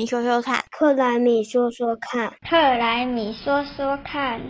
[0.00, 4.40] 米说说看，克莱米说说看，克莱米说说看。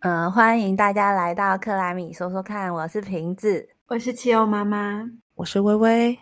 [0.00, 5.02] 嗯，欢迎大家来到克莱米说说看，我是瓶子，我是七欧妈妈，
[5.34, 6.18] 我是微微。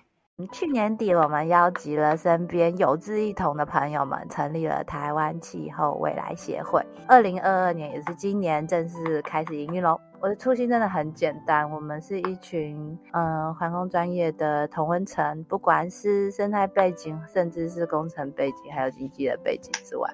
[0.52, 6.80] 去年底，我们邀集了身边有志一同的朋友们，成立了台湾气候未来协会。
[7.08, 10.00] 二零二二年也是今年正式开始营运喽。
[10.22, 20.10] 我的初心真的很简单，我们是一群嗯环工专业的同温层，不管是生态背景，甚至是工程背景，还有经济的背景之外，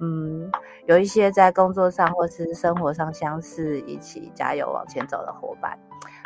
[0.00, 0.50] 嗯，
[0.86, 5.78] 有一些在工作上或是生活上相似，一起加油往前走的伙伴。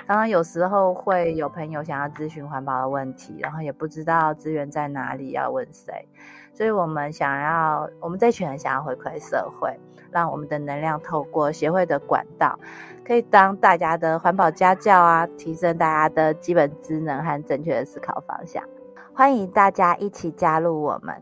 [0.06, 6.08] 当然，有时候会有朋友想要咨询环保的问题，然后也不知道资源在哪里，要问谁，
[6.52, 9.78] 所以我们想要，我们这群人想要回馈社会，
[10.12, 12.58] 让我们的能量透过协会的管道，
[13.04, 18.62] 可以当大家的环保家教啊，提升大家的基本职能和正确的思考方向。
[19.12, 21.14] 欢迎大家一起加入我们。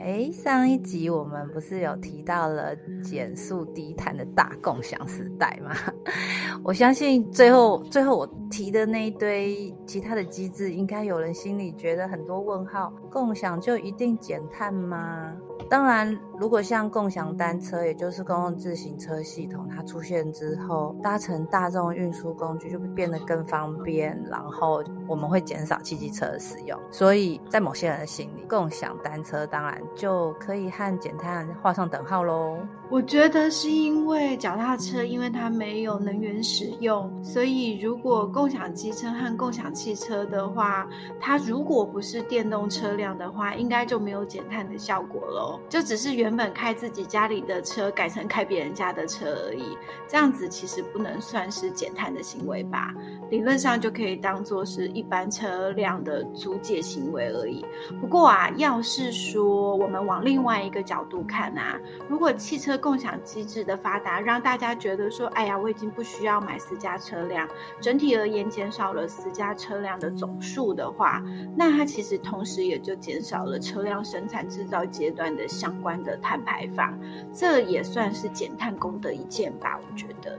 [0.00, 5.70] 哎，上一集我们不是有提到了减速低碳的大共享时代吗？
[6.64, 12.92] 我相信最后最后我提的那一堆其他的机制，应该有人心里觉得很多问号。
[13.10, 15.32] 共享就一定减碳吗？
[15.68, 26.76] 当然，如果像共享单车，也就是公共自行车系统，它出现之后，搭乘大众运输工具就会变得更方便，然后我们会减少汽机车的使用。
[26.90, 32.58] 所以在某些人的心里，共享单车当然就可以和减碳画上等号喽。
[32.90, 40.86] 我觉得是因为脚踏车，因为它没有能源使用，所以如果共享机车和共享汽车的话，
[41.20, 45.60] 它如果不是电动车辆的话，应该就没有减碳的效果喽。
[45.70, 49.76] 就只是原原本开自己家里的车，改成开别人家的车而已。
[50.08, 52.94] 这样子其实不能算是减碳的行为吧？
[53.30, 57.62] 理论上就可以当做是一般车辆的租借行为而已。
[58.00, 61.78] 不过啊，要是说我们往另外一个角度看啊，
[62.08, 67.46] 如果汽车共享机制的发达，让大家觉得说，哎呀，我已经不需要买私家车辆，
[67.78, 71.22] 整体而言减少了私家车辆的总数的话，
[71.54, 76.98] 那它其实同时也就减少了车辆生产制造阶段的相关的碳排放，
[77.34, 80.38] 这也算是减碳功德一件吧，我觉得。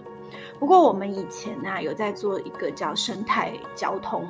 [0.60, 4.26] 不过我们以前呢，有在做一个叫生态交通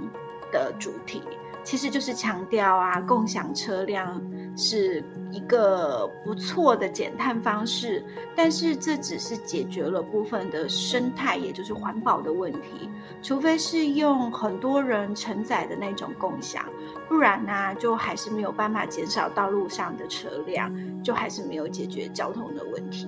[0.51, 1.21] 的主题。
[1.63, 4.21] 其实就是强调啊，共享车辆
[4.57, 8.03] 是一个不错的减碳方式，
[8.35, 12.89] 但是这只是解决了部分的生态，也就是环保的问题。
[13.21, 16.65] 除非是用很多人承载的那种共享，
[17.07, 20.71] 不然呢，就还是没有办法减少道路上的车辆，
[21.03, 23.07] 就还是没有解决交通的问题。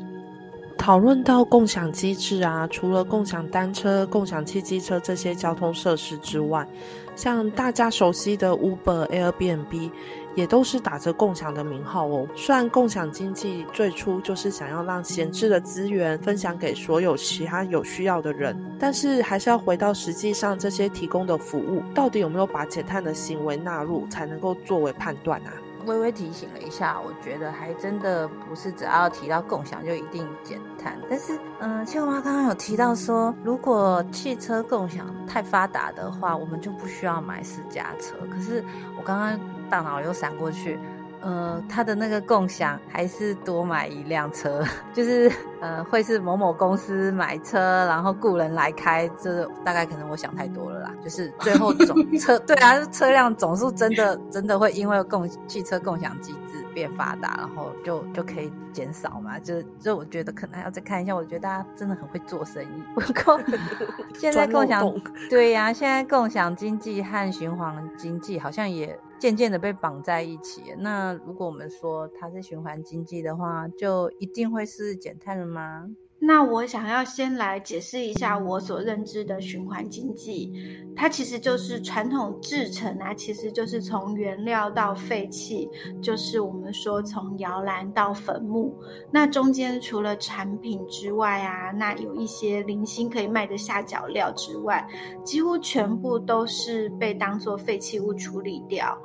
[0.77, 6.67] 讨论到共享机制啊，除了共享单车、共享汽机车这些交通设施之外，
[7.15, 9.89] 像大家熟悉的 Uber、Airbnb，
[10.35, 12.27] 也都是打着共享的名号哦。
[12.35, 25.53] 虽然共享经济最初就是想要让闲置的资源分享给所有其他有需要的人，但是还是要回到实际上这些提供的服务到底有没有把减碳的行为纳入，才能够作为判断啊。
[25.85, 30.97] 微微提醒了一下，我觉得还真的不是只要提到共享就一定减碳。
[31.07, 38.15] 但是，嗯，青蛙刚刚有提到说，如果汽车共享太发达的话，我们就不需要买私家车。
[38.31, 38.65] 可是
[38.97, 39.39] 我刚刚
[39.69, 40.79] 大脑又闪过去。
[41.21, 50.93] 呃，他的那个共享还是多买一辆车， 就是呃，会是某某公司买车，然后雇人来开，这大概可能我想太多了啦。
[51.03, 59.39] 就是最后总车， 对啊，车辆总数真的真的会因为共汽车共享机制变发达，然后就就可以减少嘛？
[59.39, 62.83] 就就我觉得可能还要再看一下，我觉得大家真的很会做生意。
[62.93, 63.41] 不过
[64.13, 64.93] 现在共享
[65.27, 68.95] 对呀，现在共享经济和循环经济好像也。
[69.17, 70.75] 渐渐的被绑在一起。
[70.77, 75.95] 那如果我们说它是循环经济的话，就一定会是减碳了吗？
[76.25, 80.51] 那我想要先来解释一下我所认知的循环经济，
[80.95, 85.69] 它其实就是传统制成啊，其实就是从原料到废弃，
[86.01, 88.75] 就是我们说从摇篮到坟墓。
[89.11, 94.83] 那中间除了产品之外啊，那有一些零星可以卖的下脚料之外，
[95.23, 98.97] 几乎全部都是被当做废弃物处理掉。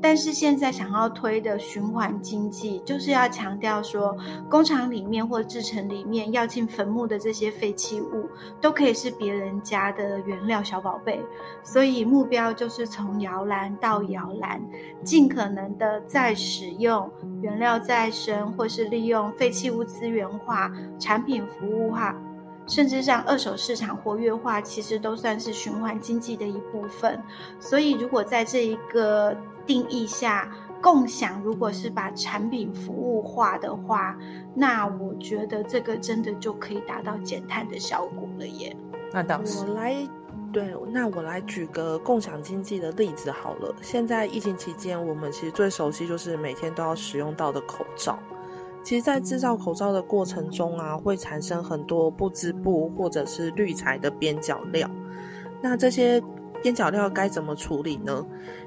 [0.00, 4.16] 但是现在想要推的循环经济，就是要强调说，
[4.48, 8.28] 工厂里面或制成里面要进坟墓的这些废弃物，
[8.60, 11.20] 都可以是别人家的原料小宝贝。
[11.62, 14.62] 所以目标就是从摇篮到摇篮，
[15.02, 17.10] 尽可能的再使用
[17.40, 22.14] 原料再生，或是利用废弃物资源化、产品服务化，
[22.66, 27.20] 甚至让二手市场活跃化，其实都算是循环经济的一部分。
[27.58, 29.36] 所以如果在这一个
[29.66, 30.50] 定义下，
[30.80, 34.16] 共享如果是把产品服务化的话，
[34.54, 38.76] 那我觉得这个真的就可以达到减碳的效果了耶。
[39.12, 39.66] 那倒是。
[39.66, 39.94] 我来，
[40.52, 43.74] 对，那我来举个共享经济的例子好了。
[43.82, 48.18] 现在疫情期间，我们其实最熟悉就是每天都要使用到的口罩。
[48.84, 54.88] 其实，在制造口罩的过程中啊，会产生很多不织布或者是滤材的边角料。
[55.60, 56.22] 那这些
[56.62, 58.24] 边角料该怎么处理呢？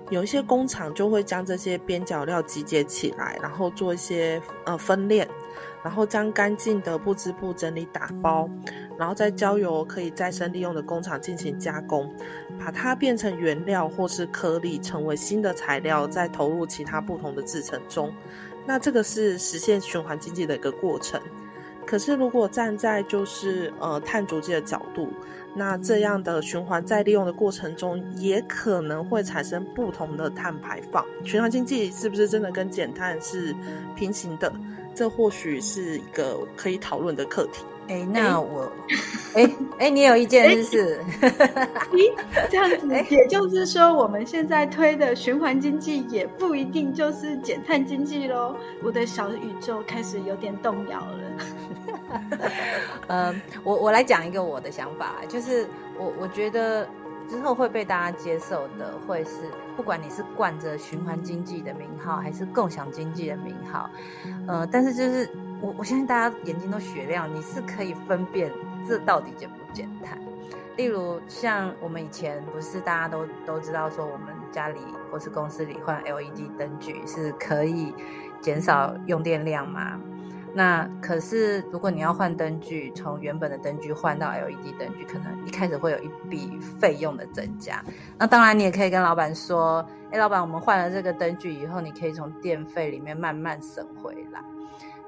[0.09, 5.27] 有一些工厂就会将这些边角料集结起来，然后做一些呃分链，
[5.83, 8.49] 然后将干净的不织布整理打包，
[8.97, 12.13] 然后再交由可以再生利用的工厂进行加工，
[12.59, 18.13] 把它变成原料或是颗粒，成为新的材料，再投入其他不同的制成中。
[18.65, 21.19] 那这个是实现循环经济的一个过程。
[21.91, 25.09] 可是如果站在就是呃碳足迹的角度，
[25.53, 31.05] 那这样的循环再利用的过程中，也可能会产生不同的碳排放。
[31.25, 33.53] 循环经济是不是真的跟减碳是
[33.93, 34.49] 平行的？
[34.95, 37.65] 这或许是一个可以讨论的课题。
[37.91, 38.71] 哎，那我，
[39.35, 41.03] 哎哎，你有意见是不是？
[41.91, 42.15] 咦，
[42.49, 48.55] 这样子，也就是说，我们现在推的循环经济也不一定就是减碳经济喽。
[48.81, 51.19] 我的小宇宙开始有点动摇了。
[53.07, 55.67] 嗯， 我我来讲一个我的想法，就是
[55.99, 56.87] 我我觉得
[57.29, 59.31] 之后会被大家接受的，会是
[59.75, 63.89] 不管你是冠着循环经济的名号，还是共享经济的名号，
[64.47, 65.29] 呃，但是就是。
[65.61, 68.51] 我我相信大家眼睛都雪亮，你是可以分辨
[68.87, 70.19] 这到底简不简单。
[70.75, 74.79] 例如像我们以前不是大家都都知道说，我们家里
[75.11, 77.93] 或是公司里换 LED 灯具是可以
[78.41, 79.99] 减少用电量吗？
[80.53, 87.83] 那可是如果你要换灯具，从原本的灯具换到 LED 灯具，可能一开始会有一笔费用的增加。
[88.17, 94.43] 那当然你也可以跟老板说，哎，老板，我们换了这个灯具以后，你可以从电费里面慢慢省回来。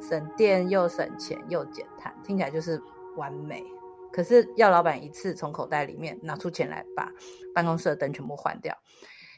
[0.02, 2.82] 省电又省钱又减碳，听起来就是
[3.16, 3.64] 完美。
[4.12, 7.10] 可是要老板一次从口袋里面拿出钱来把
[7.56, 8.78] 办公室的灯全部换掉，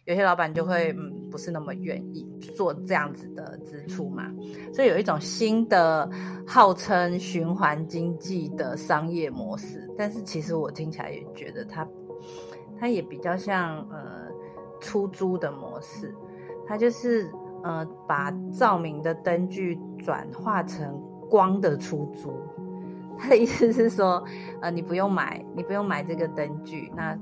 [0.05, 2.25] 有些老板就会嗯不是那么愿意
[2.55, 4.31] 做这样子的支出嘛。
[4.73, 6.09] 所以有一种新的
[6.47, 11.87] 号称循环经济的商业模式，但是其实我听起来也觉得它
[12.79, 14.27] 它也比较像呃
[14.79, 16.13] 出租的模式，
[16.67, 17.29] 它就是。
[17.63, 22.31] 呃，把照明的灯具转化成光的出租，
[23.17, 24.23] 他的意思是说，
[24.61, 27.17] 呃，你不用买，你不用买这个灯具，那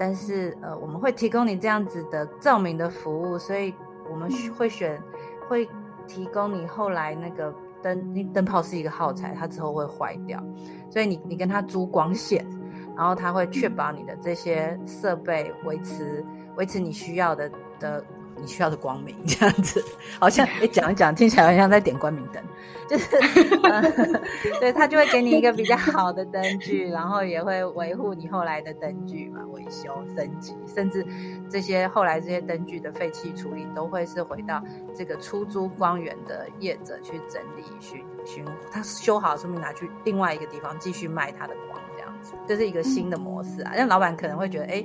[0.00, 3.74] 但是呃，我们会提供你这样子的照明的服务，所以
[4.10, 4.98] 我们会选，
[5.46, 5.68] 会
[6.06, 10.42] 提供你后来那个灯，灯泡是一个耗材，它之后会坏掉，
[10.88, 12.42] 所以你你跟他租光线，
[12.96, 16.24] 然后他会确保你的这些设备维持
[16.56, 18.02] 维持你需要的的。
[18.40, 19.84] 你需要的光明 这样子，
[20.18, 22.42] 好像你 讲一讲，听起来好像在点光明灯，
[22.88, 23.06] 就是，
[24.58, 31.06] 对他就会给你一个比较好的灯具，然后也会维护你后来的灯具嘛，维修升级，甚至
[31.48, 34.62] 这些后来这些灯具的废弃处理，都会是回到
[34.94, 43.72] 这个出租光源的业者去整理、去巡，他修好，顺便拿去另外一个地方继续卖他的光，这样子，这是一个新的模式啊。
[43.76, 44.84] 让老板可能会觉得，哎。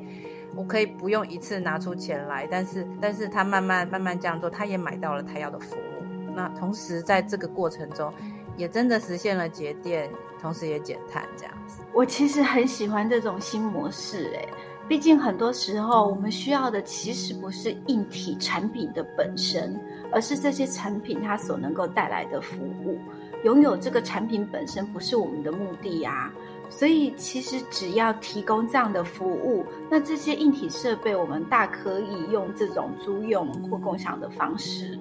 [0.55, 6.33] 我可以不用一次拿出钱来，但是，但是他慢慢慢慢这样做，他也买到了他要的服务。
[6.35, 8.11] 那同时在这个过程中，
[8.57, 10.09] 也真的实现了节电，
[10.41, 11.81] 同时也减碳这样子。
[11.93, 14.47] 我其实很喜欢这种新模式，诶，
[14.87, 19.79] 毕竟很多时候我们需要的其实不是硬体产品的本身，
[20.11, 22.97] 而是这些产品它所能够带来的服务。
[23.43, 26.31] 拥有这个产品本身不是我们的目的呀。
[26.69, 34.99] 所以，其实只要提供这样的服务，那这些硬体设备我们大可以用这种租用或共享的方式。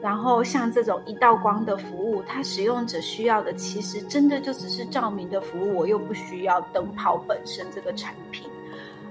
[0.00, 8.50] 然后，像这种一道光的服务，它使用者需要的其实真的就只是照明的服务，我又不需要灯泡本身这个产品。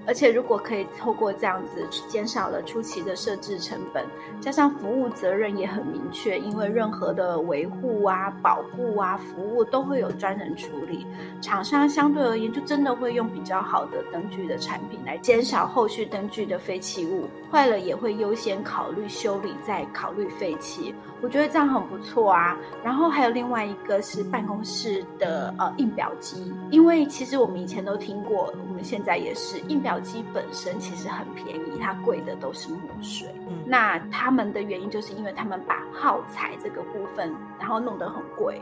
[0.08, 4.06] 而且，如果可以透过这样子减少了初期的设置成本，
[4.40, 11.06] 加上服务责任也很明确，因为任何的维护啊、保护啊、服务都会有专人处理，
[11.40, 20.96] 厂商相对而言就真的会用比较好的灯具的产品来减少后续灯具的废弃物，坏了也会优先考虑修理，再考虑废弃。
[21.22, 22.58] 我觉得这样很不错啊。
[22.84, 29.92] 然后还有另外一个是办公室的呃印表机，因为其实我们以前都听过，我们现在也是印表。
[30.02, 33.28] 机本身其实很便宜，它贵的都是墨水。
[33.48, 38.60] 嗯，那他们的原因就是因为他们把耗材这个部分，然后弄得很贵，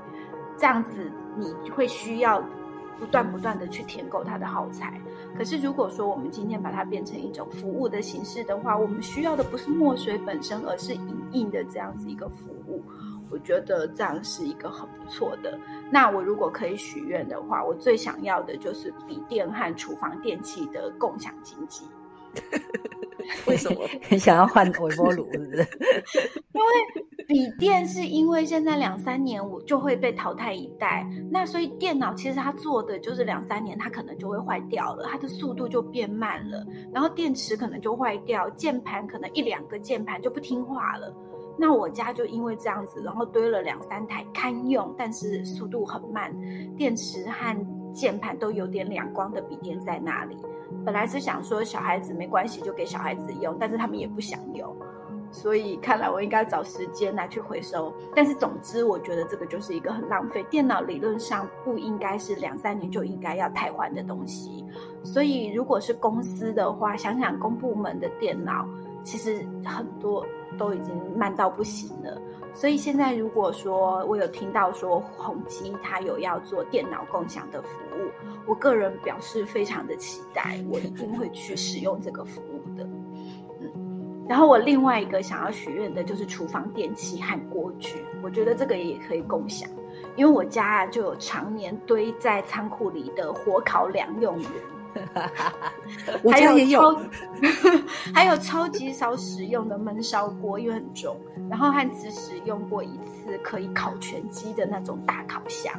[0.57, 2.43] 这样子你会需要
[2.99, 4.99] 不断不断的去填购它的耗材。
[5.39, 12.83] 可是如果说我们今天把它变成一种服务的形式的话，我们需要的不是墨水本身，而是影印的这样子一个服务。
[13.29, 15.57] 我觉得这样是一个很不错的。
[15.89, 21.85] 那我如果可以许愿的话，我最想要的就是笔电和厨房电器的共享经济。
[23.47, 23.87] 为什么？
[24.09, 25.31] 很 想要换微波炉？
[25.31, 25.67] 是不是？
[26.53, 41.13] 因为笔电是因为现在两三年我就会被淘汰一代，那所以电脑其实它做的就是两三年，它可能就会坏掉了，它的速度就变慢了，然后电池可能就坏掉，键盘可能一两个键盘就不听话了。
[41.61, 46.33] 那我家就因为这样子，然后堆了两三台堪用，但是速度很慢，
[46.77, 50.37] 电池和键盘都有点两光的笔电在那里。
[50.85, 54.75] 本来是想说小孩子没关系，就给小孩子用，但是他们也不想用，
[55.31, 57.93] 所以看来我应该找时间拿去回收。
[58.15, 60.43] 但是总之，我觉得这个就是一个很浪费。
[60.49, 64.65] 电脑理论上不应该是两三年就应该要汰换的东西，
[65.03, 68.67] 所以如果是公司的话，想想公部门的电脑，
[69.03, 70.25] 其实很多。
[70.57, 72.19] 都已经慢到不行了，
[72.53, 78.09] 所以现在如果说我有听到说宏基他有要做电脑共享的服务，
[78.45, 82.83] 我个人表示非常的期待， 我一定会去使用这个服务的。
[83.61, 89.69] 嗯，然后我另外一个想要许愿的就是厨房电器和锅具，我觉得这个也可以共享，
[90.15, 94.49] 因为我家就有常年堆在仓库里的火烤两用元。
[96.23, 97.01] 我家也有，
[98.13, 101.15] 还有超 级少使用的焖烧锅，因为很重，
[101.49, 105.73] 然后还只使用过一次可以烤全鸡的那种大烤箱。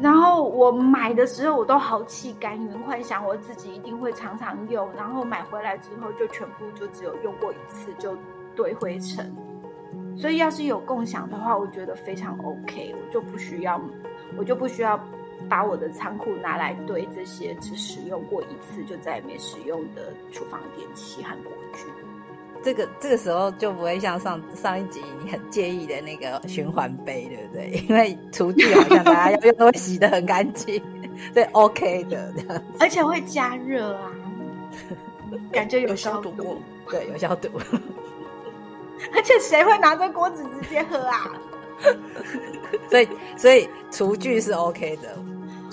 [0.00, 8.16] 然后我买的时候我都豪气干云，幻想我自己一定会常常用，然后买回来之后就全部就只有用过一次就
[8.56, 9.32] 堆灰尘。
[10.16, 13.80] 所以要是有共享的话，我觉得非常 OK，我就不需要，
[14.36, 14.98] 我就不需要。
[15.48, 21.86] 把我的仓库拿来堆这些只使用过一次就再也没使用的厨房电器和锅具，
[22.62, 27.84] 这个这个时候就不会像上上一集你很介意的那个循环杯，对不对？
[27.88, 30.82] 因为厨具好像大家 要用都会洗的很干净，
[31.34, 32.32] 对，OK 的
[32.80, 34.10] 而且会加热啊，
[35.52, 36.32] 感觉有消毒，
[36.90, 37.48] 对，有消毒，
[39.14, 41.30] 而且谁会拿着锅子直接喝啊？
[42.88, 45.16] 所以所以厨具是 OK 的。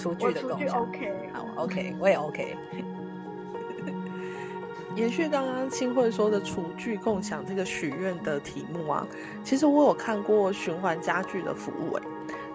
[0.02, 2.58] 厨具的共享，OK，好，OK，我也 OK。
[4.96, 9.08] 延续刚刚清慧说的厨具共享这个许愿的题目啊，
[9.44, 12.02] 其实我有看过循环家具的服务，诶，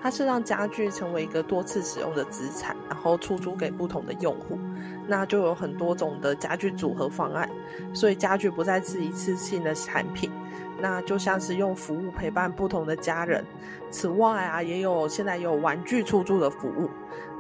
[0.03, 4.59] 它是让家具成为一个多次使用的资产，然后出租给不同的用户，
[5.07, 7.49] 那就有很多种的家具组合方案，
[7.95, 10.31] 所以家具不再是一次性的产品。
[10.81, 13.45] 那就像是用服务陪伴不同的家人。
[13.91, 16.91] 此外啊，也有现在有玩具出租的服务。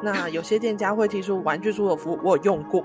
[0.02, 2.84] 那有些店家会提出玩具出租服务，我有用过，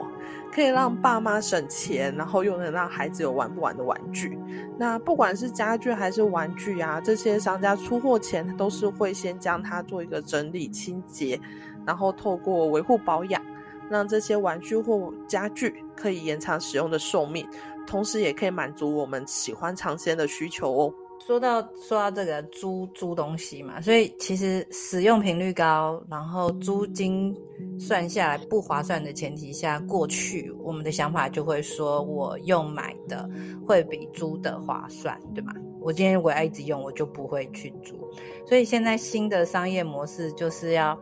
[0.51, 4.39] 可以让爸妈省钱，然后又能让孩子有玩不完的玩具。
[4.77, 11.39] 那不管是家具还是玩具啊，这些商家出货前都是会先将它做一个整理清洁，
[11.86, 13.41] 然后透过维护保养，
[13.89, 17.46] 让这些玩具或家具可以延长使用的寿命。
[17.92, 20.94] 同时也可以满足我们喜欢尝鲜的需求哦。
[21.28, 27.36] 说到说到这个租租东西嘛，所以其实使用频率高，然后租金
[27.78, 33.30] 算下来不划算的前提下，过去我们的想法就会说，我用买的
[33.68, 35.54] 会比租的划算，对吗？
[35.82, 37.94] 我今天如果要一直用，我就不会去租。
[38.48, 40.98] 所以现在新的商业模式就是要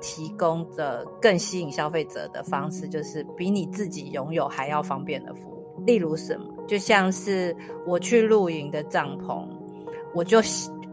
[0.00, 5.57] 提供的更吸引消费者的方式，就是比你自己拥有还要方便的服务。
[5.86, 7.56] 例如什么，就像是
[7.86, 9.46] 我去露营的帐篷，
[10.14, 10.40] 我就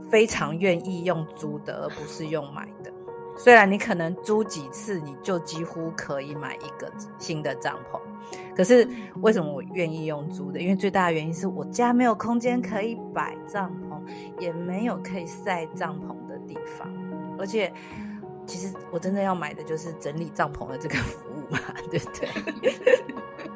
[0.09, 2.91] 非常愿意用租的，而不是用买的。
[3.37, 6.89] 虽然你可能租几次，你就几乎可以买一个
[7.19, 7.99] 新的帐篷，
[8.55, 8.87] 可是
[9.21, 10.61] 为什么我愿意用租的？
[10.61, 13.99] 因为最大的原因是我家没有空间可以摆帐篷，
[14.39, 16.89] 也没有可以晒帐篷的地方，
[17.37, 17.73] 而且
[18.45, 21.59] 其实我真的要买的就是整理帐篷的这个服务嘛，
[21.91, 22.29] 对不对？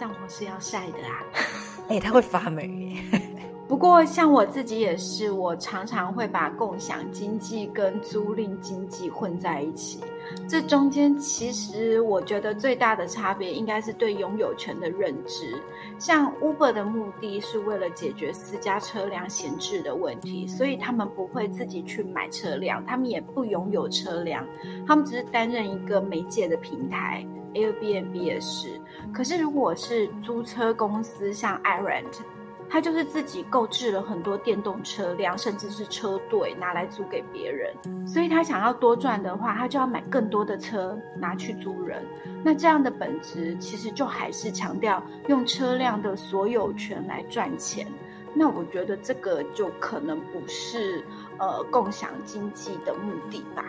[0.00, 1.22] 帐篷是要晒的啊！
[1.88, 2.96] 哎，它会发霉。
[3.68, 10.00] 不过像我自己也是，我常常会把共享经济跟租赁经济混在一起。
[10.48, 15.54] 这中间其实我觉得最大的差别应该是对拥有权的认知。
[15.98, 24.46] 像 Uber 的目的是为了解决私家车辆闲置的问题，所以他们不会自己去买车辆，他们也不拥有车辆，
[24.86, 27.24] 他们只是担任一个媒介的平台。
[27.54, 28.80] Airbnb 也是，
[29.12, 32.20] 可是如果是租车公司，像 iRent，
[32.68, 37.74] 他就是自己购置了很多电动车辆，甚至是车队拿来租给别人。
[38.06, 42.04] 所以他想要多赚的话，他就要买更多的车拿去租人。
[42.44, 47.86] 那这样的本质其实就还是强调用车辆的所有权来赚钱。
[48.32, 51.04] 那我觉得这个就可能不是
[51.38, 53.64] 呃共享经济的目的吧。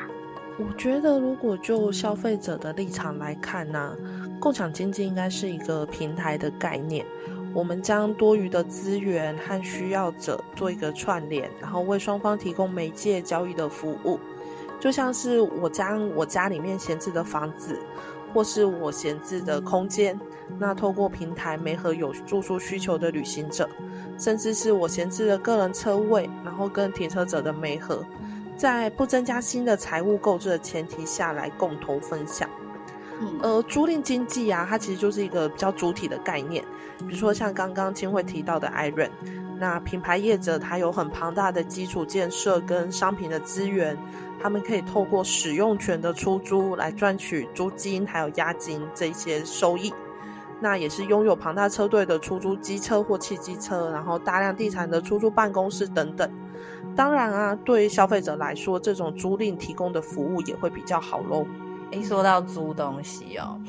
[0.59, 3.95] 我觉得如果就消费者的立场来看呢，
[4.39, 7.05] 共享经济应该是一个平台的概念。
[7.53, 14.17] 我们将多余的资源和需要者做一个串联，然后为双方提供媒介交易的服务，
[14.79, 17.77] 就像是我将我家里面闲置的房子，
[18.33, 20.17] 或是我闲置的空间，
[20.57, 23.67] 那透过平台媒合有住宿需求的旅行者，
[24.17, 28.01] 甚至是我闲置的个人车位，然后跟停车者的媒合，
[28.61, 32.47] 在不增加新的财务购置的前提下来共同分享。
[33.41, 36.63] 呃，租赁经济啊，它其实就是一个比较主体的概念。
[36.99, 39.09] 比如说像刚刚金慧提到的 Iron，
[39.57, 43.97] 那品牌业者他有很庞大的基础建设跟商品的资源，
[44.39, 49.91] 他们可以透过使用权的出租来赚取租金还有押金这些收益。
[50.59, 56.31] 那也是拥有庞大车队的出租机车或汽机车，然后大量地产的出租办公室等等。
[56.95, 61.45] 当然啊，对消费者来说，这种租赁提供的服务也会比较好喽。
[61.91, 63.59] 一说到租东西哦，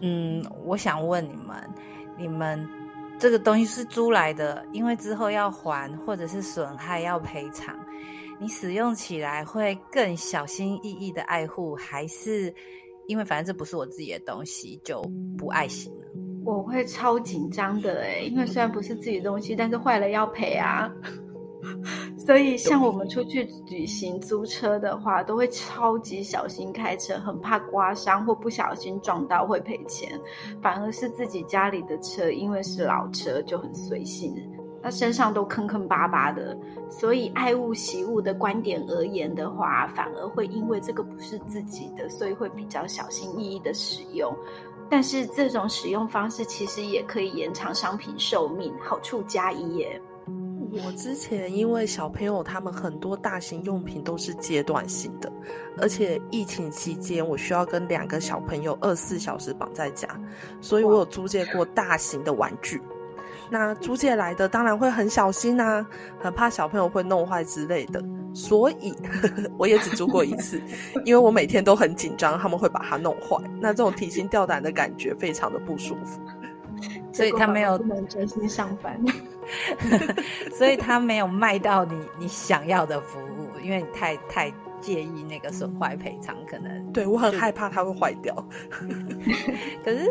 [0.00, 1.56] 嗯，我想问你们，
[2.18, 2.68] 你们
[3.18, 7.78] 这个东西是租来的，因为之后要还，或者是损害要赔偿，
[8.40, 12.52] 你使用起来会更小心翼翼的爱护，还是
[13.06, 15.00] 因为反正这不是我自己的东西就
[15.38, 16.06] 不爱惜呢？
[16.44, 20.90] 我会超紧张的哎，因为虽然不是自己的东西，但是坏了要赔啊。
[22.30, 30.16] 所以，像我们出去旅行租车的话，都会超级小心开车，很怕刮伤或不小心撞到会赔钱。
[30.62, 34.32] 反而是自己家里的车，因为是老车，就很随性，
[34.80, 36.56] 那身上都坑坑巴巴的。
[36.88, 44.32] 所以，爱物惜物的观点而言的话，反而会因为这个不是自己的，所以会比较小心翼翼的使用。
[44.88, 50.00] 但是，这种使用方式其实也可以延长商品寿命，好处加一耶。
[50.72, 55.30] 我之前因为小朋友他们很多大型用品都是阶段性的，
[55.78, 60.08] 而且疫情期间我需要跟两个小朋友二十四小时绑在家，
[60.60, 62.80] 所以我有租借过大型的玩具。
[63.52, 65.84] 那租借来的当然会很小心呐，
[66.20, 68.00] 很怕小朋友会弄坏之类的，
[68.32, 68.94] 所以
[69.58, 70.62] 我也只租过一次，
[71.04, 76.20] 因为我每天都很紧张他们会把它弄坏，那这种提心吊胆的感觉非常的不舒服。
[77.12, 78.98] 所以他没有能专心上班，
[80.56, 88.34] 所以他没有卖到你你想要的服务，因为你太太介意那个损坏赔偿，可能对我很害怕它会坏掉。
[89.84, 90.10] 可是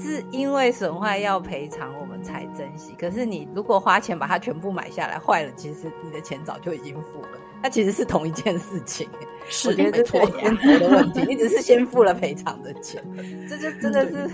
[0.00, 2.94] 是因为损坏要赔偿，我们才珍惜。
[2.98, 7.28] 可是你如果花钱把它全部买下来，坏了，其实你的钱早就已经付了。
[7.62, 9.08] 那其实是同一件事情，
[9.48, 13.00] 是没错，先付的问题，你只是先付了赔偿的钱，
[13.48, 14.28] 这就真的是。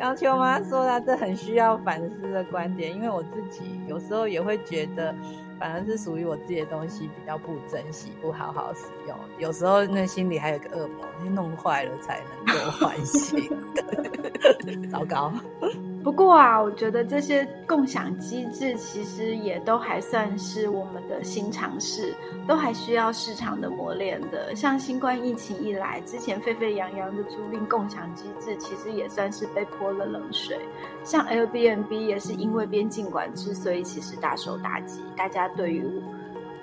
[0.00, 5.14] 刚秋妈说她，这很需要反思的观点，因为我自己有时候也会觉得，
[5.58, 9.14] 反而是属于我自己的东西比较不珍惜，不好好使用。
[9.38, 13.46] 有时候那心里还有个恶魔，弄坏了才能够唤醒。
[14.90, 15.30] 糟糕。
[16.02, 22.14] 不过啊，我觉得这些共享机制其实也都还算是我们的新尝试，
[22.48, 24.56] 都还需要市场的磨练的。
[24.56, 30.58] 像新冠疫情一来，之前沸沸扬扬的租赁共享机制，其实也算是被泼了冷水。
[31.04, 35.84] 像 Airbnb 也是因为边境管制，所以其实大受打击，大家对于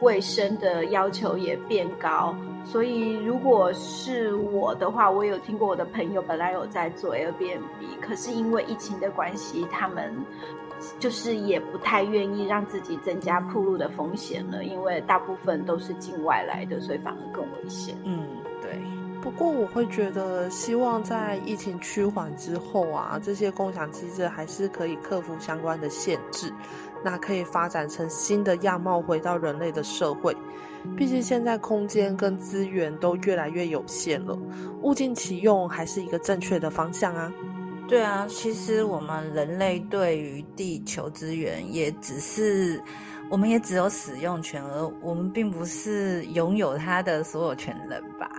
[0.01, 2.35] 卫生的要求也变高。
[2.69, 7.61] 所以，如果是我的话，我有听过我的朋友本来有在做 Airbnb，
[8.01, 10.13] 可是因为疫情的关系，他们
[10.99, 17.95] 就是也不太愿意让自己增加铺路的风险了，因为大部分都是境外来的，所以反而更危险。
[18.03, 18.27] 嗯，
[18.61, 18.79] 对。
[19.21, 26.53] 不过我会觉得，希望在疫情趋缓之后啊，这些共享机制还是可以克服相关的限制，
[27.03, 30.35] 那可以发展成新的样貌，回到人类的社会。
[30.95, 34.37] 毕竟现在空间跟资源都越来越有限了，
[34.81, 37.31] 物尽其用还是一个正确的方向啊。
[37.87, 42.81] 对啊，其实我们人类对于地球资源也只是，
[43.29, 48.29] 我们也只有使用权，而我们并不是拥有它的所有权人吧？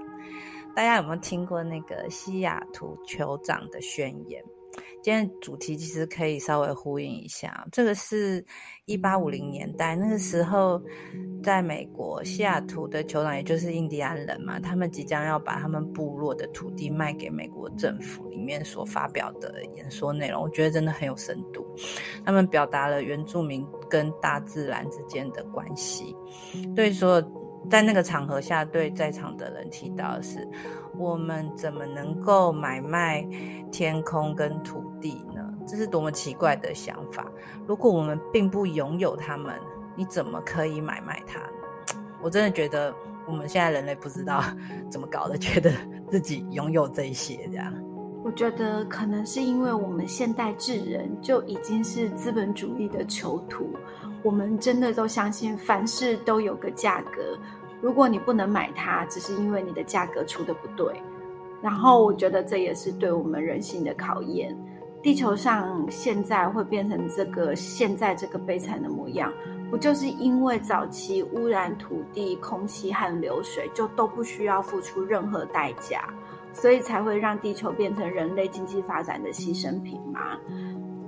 [0.75, 4.43] 大家有没有听过那个西雅图酋长的宣言？
[5.01, 8.45] 今天主题其实可以稍微呼应一下，这个是
[8.85, 10.83] 一八五零年代那个时候，
[11.43, 21.65] 在美国西雅图的酋长，也就是印第安人嘛，他们即将要把他们部落的土地卖给美国政府，里面所发表的演说内容，我觉得真的很有深度。
[22.25, 26.15] 他们表达了原住民跟大自然之间的关系，
[26.75, 27.23] 对说
[27.71, 30.47] 在那个场合下，对在场的人提到的是。
[30.97, 33.25] 我们怎么能够买卖
[33.71, 35.55] 天空跟土地呢？
[35.65, 37.25] 这是多么奇怪的想法！
[37.69, 39.55] 如果我们并不拥有它们，
[39.95, 41.39] 你怎么可以买卖它？
[42.21, 42.93] 我真的觉得
[43.29, 44.43] 我们现在人类不知道
[44.91, 45.71] 怎么搞的，觉得
[46.11, 47.73] 自己拥有这些这样。
[48.29, 53.71] 我觉得可能是因为我们现代智人就已经是资本主义的囚徒，
[54.23, 57.39] 我们真的都相信凡事都有个价格。
[57.81, 61.01] 如果你不能买它，只是因为你的价格出的不对，
[61.63, 64.55] 然后我觉得这也是对我们人性的考验。
[65.03, 69.33] 地球上现在会变成这个现在这个悲惨的模样，
[69.71, 76.13] 不就是因为早期污染土地、空气和流水，就都不需要付出任何代价，
[76.61, 80.37] 所以才会让地球变成人类经济发展的牺牲品吗？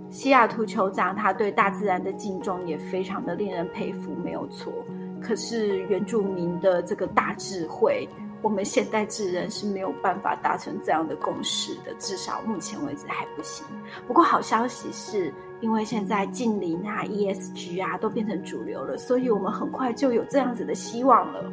[0.09, 4.73] 西雅图酋长他对大自然的敬重也非常的令人佩服，没有错。
[5.21, 8.09] 可是原住民的这个大智慧，
[8.43, 13.65] 我们现代智人是没有办法达成这样的共识的，至少目前为止还不行。
[14.07, 21.53] 不过好消息是，因为现在近邻啊、ESG 啊都变成主流了，所以我们很快就有这样子的希望了。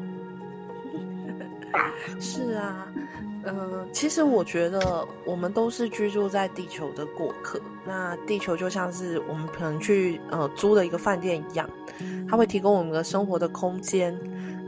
[2.19, 2.88] 是啊。
[3.47, 7.60] 嗯，其实我觉得我们都是居住在地球的过客。
[7.86, 11.69] 那地球就像是我们可能去呃租的一个饭店一样，
[12.29, 14.17] 它会提供我们的生活的空间。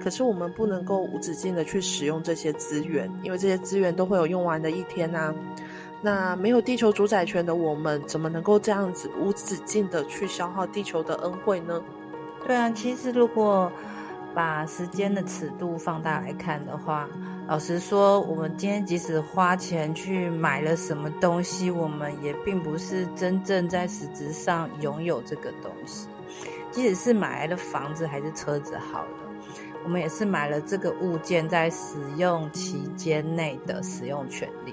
[0.02, 5.36] 可是我们不能够无止境的去使用这些资源，因为这些资源都会有用完的一天呐。
[6.02, 11.84] 那没有地球主宰权的我们，怎么能够这样子无止境的去消耗地球的恩惠呢？
[12.48, 13.70] 对啊，其实如果
[14.34, 17.10] 把时间的尺度放大来看的话。
[17.50, 26.08] 老实说，我们今天即使花钱去买了什么东西，我们也并不是真正在实质上拥有这个东西。
[26.70, 29.10] 即使是买来的房子还是车子，好了，
[29.84, 34.72] 我们也是买了这个物件在使用期间内的使用权利。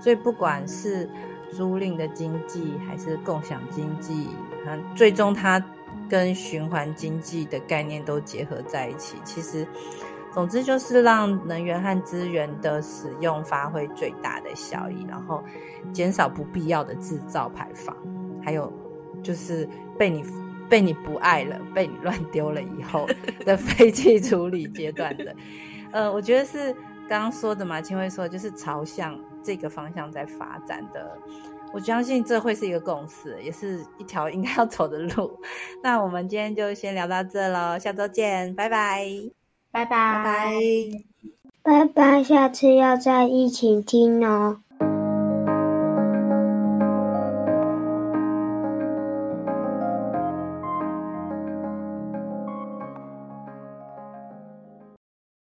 [0.00, 1.10] 所以，不管是
[1.50, 4.28] 租赁的经济还是共享经济，
[4.64, 5.60] 它最终它
[6.08, 9.16] 跟循环经济的概念都结合在一起。
[9.24, 9.66] 其实。
[10.36, 15.42] 总之就是让能源和资源的使用发挥最大的效益，然后
[15.94, 17.96] 减少不必要的制造排放，
[18.44, 18.70] 还有
[19.22, 19.66] 就是
[19.98, 20.22] 被你
[20.68, 23.08] 被你不爱了、被你乱丢了以后
[23.46, 25.34] 的废弃处理阶段的。
[25.90, 26.70] 呃，我觉得是
[27.08, 31.16] 刚刚说的嘛，青薇说就是朝向这个方向在发展的。
[31.72, 35.40] 我相信这会是一个共识，也是一条应该要走的路。
[35.82, 39.35] 那我们今天就先聊到这喽，下周见，拜拜。
[39.76, 41.04] 拜拜
[41.62, 44.60] 拜拜，下次要在一起听哦。